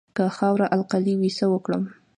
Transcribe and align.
که 0.15 0.23
خاوره 0.37 0.65
القلي 0.75 1.13
وي 1.19 1.29
څه 1.37 1.45
وکړم؟ 1.53 1.83